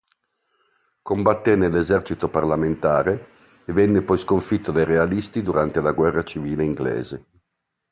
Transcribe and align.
Combatté 1.03 1.55
nell'esercito 1.55 2.27
parlamentare 2.27 3.27
e 3.67 3.71
venne 3.71 4.01
poi 4.01 4.17
sconfitto 4.17 4.71
dai 4.71 4.83
realisti 4.83 5.43
durante 5.43 5.79
la 5.79 5.91
Guerra 5.91 6.23
civile 6.23 6.63
inglese. 6.63 7.25